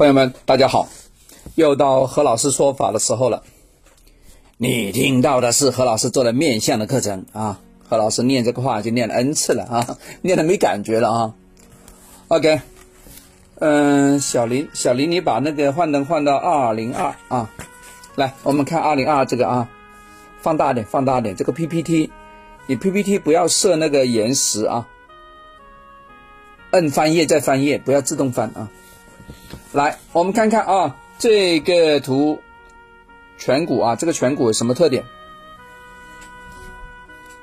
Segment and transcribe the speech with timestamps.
[0.00, 0.88] 朋友们，大家好，
[1.56, 3.42] 又到何老师说法的时候了。
[4.56, 7.60] 你听到的是何老师做的面相的课程啊。
[7.86, 11.34] 何老师念这个话已经念了 n 次了啊， 念的没感觉了啊。
[12.28, 12.62] OK，
[13.58, 17.50] 嗯，小林，小林，你把那个幻灯换到二零二啊。
[18.14, 19.68] 来，我们看二零二这个啊，
[20.40, 21.36] 放大点，放大点。
[21.36, 22.10] 这个 PPT，
[22.66, 24.88] 你 PPT 不要设那个延时啊。
[26.70, 28.70] 摁翻页再翻页，不要自动翻啊。
[29.72, 32.40] 来，我们看看啊，这个图
[33.38, 35.04] 颧骨啊，这个颧骨有什么特点？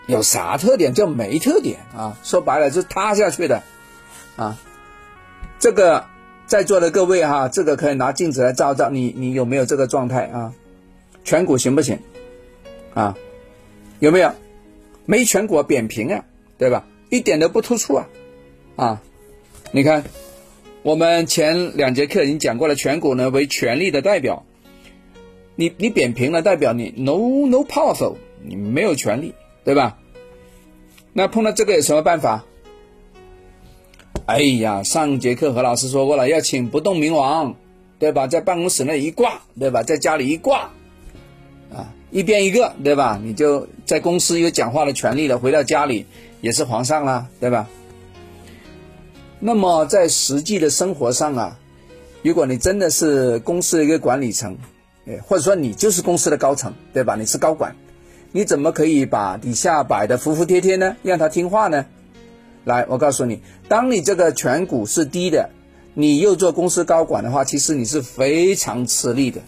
[0.07, 0.93] 有啥特点？
[0.93, 2.17] 叫没特点啊！
[2.23, 3.63] 说白了就是塌下去的
[4.35, 4.57] 啊。
[5.59, 6.05] 这个
[6.45, 10.53] 在座的各位哈，这个可以拿镜子来照照你，你有没有这个状态啊？
[11.25, 11.99] 颧骨行不行
[12.93, 13.15] 啊？
[13.99, 14.33] 有没有？
[15.05, 16.23] 没颧骨扁平啊，
[16.57, 16.85] 对吧？
[17.09, 18.07] 一点都不突出啊
[18.75, 19.01] 啊！
[19.71, 20.03] 你看。
[20.83, 24.45] 我们前两节课已经讲过了，颧骨呢为权力的代表。
[25.55, 29.97] 你你扁平了，代表你 no no powerful，你没有权利，对吧？
[31.13, 32.45] 那碰到这个有什么办法？
[34.27, 37.55] 哎呀，上节课何老师说过了，要请不动明王，
[37.97, 38.27] 对吧？
[38.27, 39.81] 在办公室内一挂，对吧？
[39.81, 40.69] 在家里一挂，
[41.73, 43.19] 啊，一边一个，对吧？
[43.23, 46.05] 你就在公司有讲话的权利了，回到家里
[46.41, 47.67] 也是皇上了，对吧？
[49.39, 51.59] 那么在实际的生活上啊，
[52.23, 54.57] 如果你真的是公司的一个管理层，
[55.05, 57.15] 哎，或者说你就是公司的高层，对吧？
[57.15, 57.75] 你是高管，
[58.31, 60.95] 你怎么可以把底下摆的服服帖帖呢？
[61.03, 61.85] 让他听话呢？
[62.65, 65.49] 来，我告诉你，当你这个颧骨是低的，
[65.93, 69.39] 你又做公司高管的话，其实你是非常吃力的。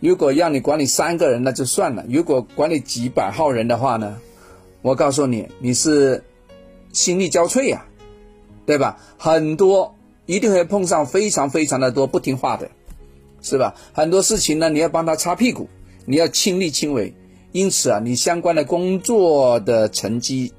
[0.00, 4.18] 如果让你管理三个人那就算了，如果管理几百号人的话呢，
[4.82, 6.24] 我告诉你，你是
[6.92, 7.86] 心力交瘁呀。
[8.64, 8.98] 对吧？
[9.18, 9.94] 很多
[10.26, 12.70] 一定会碰上非常非常的多不听话的，
[13.40, 13.74] 是吧？
[13.92, 15.68] 很多事情呢，你要帮他擦屁股，
[16.06, 17.14] 你要亲力亲为，
[17.50, 20.52] 因此啊，你相关的工作的成绩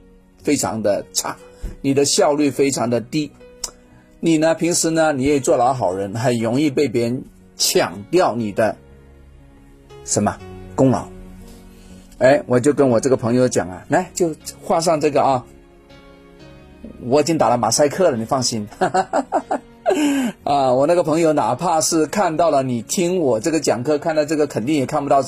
[0.44, 1.38] 非常的差，
[1.81, 3.31] 你的效率非常的低。
[4.19, 7.24] 你呢，平时呢，你也做老好人，很容易被别人
[7.56, 8.75] 抢掉你的
[10.03, 10.38] 什么
[10.75, 11.08] 功劳。
[12.19, 15.46] 哎，我就跟我这个朋友讲啊，来就画上这个啊。
[17.02, 18.68] 我已经打了马赛克了，你放心。
[20.44, 25.24] 啊，我那个朋友哪怕是看到了你听我这个讲课，看到这个肯定也看不到，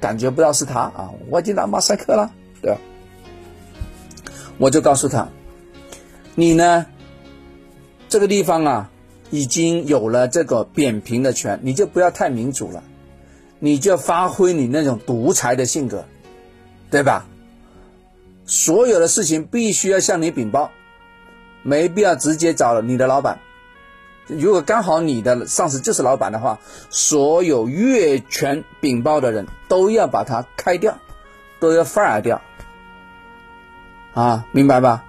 [0.00, 1.10] 感觉不到是他啊。
[1.30, 2.30] 我已经打马赛克了，
[2.60, 2.78] 对吧？
[4.58, 5.28] 我就告诉他，
[6.34, 6.86] 你呢，
[8.08, 8.90] 这个地方啊，
[9.30, 12.82] 已经有了这个扁平的权，你就不要太民主了，
[13.60, 16.04] 你就发挥你那种独裁的性格，
[16.90, 17.26] 对吧？
[18.48, 20.72] 所有的事情必须要向你禀报，
[21.62, 23.38] 没必要直接找你的老板。
[24.26, 30.98] 如果刚好你的上司就是老板的话，所有越权禀报的人都要把他开掉，
[31.60, 32.40] 都要 fire 掉。
[34.14, 35.04] 啊，明白吧？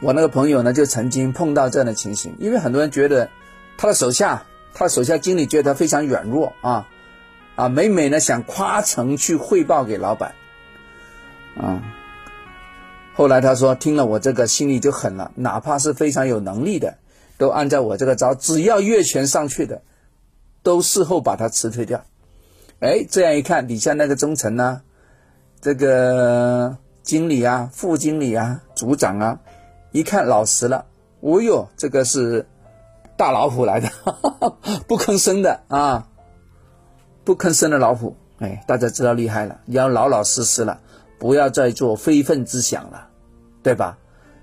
[0.00, 3.28] 我那个朋友呢，就曾经碰到这样的情形，因为很多人觉得
[3.76, 6.86] 他的手下，他的手下经理觉得他非常软弱啊，
[7.56, 10.34] 啊，每每呢想夸层去汇报给老板，
[11.56, 11.82] 啊。
[13.16, 16.98] 后来他说，听了我这个心里就狠了，哪怕是非常有能力的，
[17.38, 19.82] 都按照我这个招，只要越权上去的，
[20.64, 22.04] 都事后把他辞退掉。
[22.80, 24.82] 哎，这样一看，底下那个中层呢，
[25.60, 29.40] 这个经理啊、副经理啊、组长啊，
[29.92, 30.86] 一看老实了，
[31.20, 32.46] 哦哟，这个是
[33.16, 33.88] 大老虎来的，
[34.88, 36.08] 不吭声的啊，
[37.22, 38.16] 不吭声的老虎。
[38.40, 40.80] 哎，大家知道厉害了，要老老实实了。
[41.18, 43.08] 不要再做非分之想了，
[43.62, 43.98] 对吧？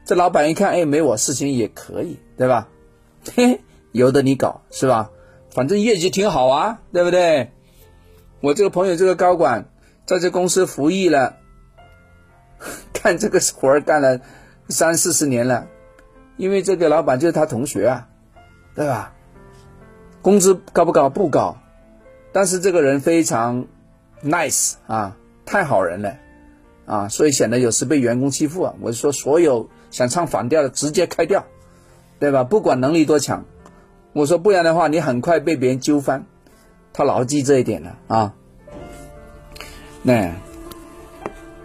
[0.06, 2.68] 这老板一看，哎，没我事情也可以，对吧？
[3.36, 3.62] 嘿，
[3.92, 5.12] 由得你搞是吧？
[5.52, 7.52] 反正业绩挺好啊，对不对？
[8.40, 9.66] 我这个朋友这个高管
[10.06, 11.38] 在这公司服役了，
[12.94, 14.22] 干这个活儿干了
[14.70, 15.68] 三四十年了，
[16.38, 18.08] 因为这个老板就是他同学啊，
[18.74, 19.14] 对吧？
[20.24, 21.10] 工资高不高？
[21.10, 21.58] 不高，
[22.32, 23.68] 但是这个人非常
[24.24, 26.18] nice 啊，太好人了。
[26.92, 28.74] 啊，所以显得有时被员工欺负啊！
[28.82, 31.46] 我说所有想唱反调的直接开掉，
[32.20, 32.44] 对吧？
[32.44, 33.46] 不管能力多强，
[34.12, 36.26] 我说不然的话，你很快被别人揪翻。
[36.92, 38.34] 他牢记这一点了啊。
[40.02, 40.34] 那，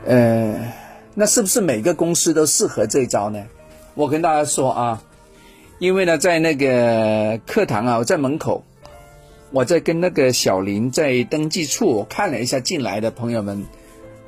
[0.05, 0.73] 呃，
[1.14, 3.46] 那是不是每个公司都适合这一招呢？
[3.94, 5.02] 我跟大家说啊，
[5.81, 8.62] 因为呢，在那个课堂啊，我在门口，
[9.50, 13.67] 我在跟那个小林在登记处，我看了一下进来的朋友们。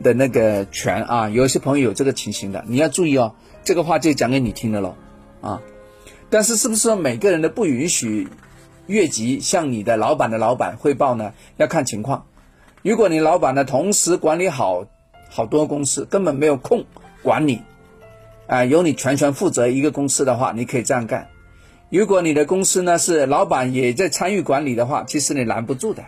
[0.02, 3.34] 的那个权啊，有些朋友有这个情形的，你要注意哦。
[3.64, 4.94] 这个话就讲给你听的喽，
[5.40, 5.60] 啊。
[6.30, 8.28] 但是是不是说每个人都不允许
[8.86, 11.32] 越级向你的老板的老板汇报呢？
[11.56, 12.26] 要看情况。
[12.82, 14.86] 如果你老板呢同时管理好
[15.28, 16.84] 好多公司，根本没有空
[17.22, 17.62] 管你，
[18.46, 21.28] 啊，由你全权负责一个公司的话，你可以这样干。
[21.90, 26.04] 如果你的公司呢是老板也在参与管理的话，其实你拦不住的，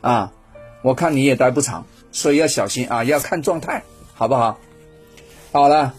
[0.00, 0.32] 啊，
[0.82, 3.82] 我看你也待不长，所以要小心啊，要看状态，
[4.14, 4.56] 好不好？
[5.50, 5.92] 好了，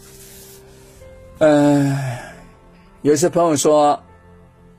[1.38, 1.94] 嗯，
[3.02, 4.02] 有些朋友说，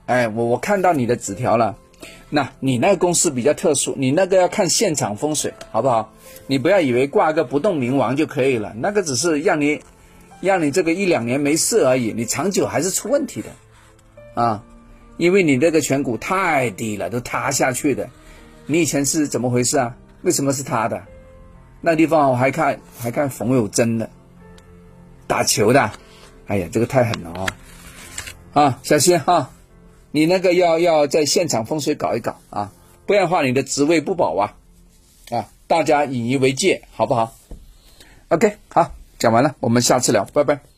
[0.07, 1.77] 哎，我我看到你的纸条了。
[2.29, 6.11] 那你那个公司比较特殊，你那个要看现场风水，好不好？
[6.47, 9.79] 你不要以为挂个不动明王就可以了，那个只是让你，
[10.41, 14.63] 让你这个一两年没事而已，你长久还是出问题的，啊，
[15.17, 18.09] 因为你这个颧骨太低了，都塌下去的。
[18.65, 19.95] 你以前是怎么回事啊？
[20.23, 21.03] 为什么是塌的？
[21.81, 24.09] 那地方我还看还看缝有针的，
[25.27, 25.91] 打球的，
[26.47, 27.45] 哎呀，这个太狠了啊！
[28.53, 29.51] 啊，小心哈。
[30.11, 32.71] 你那个要要在现场风水搞一搞啊，
[33.05, 34.55] 不然的话你的职位不保啊，
[35.29, 37.35] 啊，大家引以为戒，好不好
[38.29, 40.76] ？OK，好，讲完了，我们下次聊，拜拜。